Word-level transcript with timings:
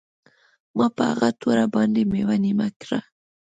ما 0.77 0.85
په 0.95 1.01
هغه 1.11 1.29
توره 1.39 1.65
باندې 1.75 2.01
میوه 2.11 2.35
نیمه 2.43 2.67
کړه 2.81 2.99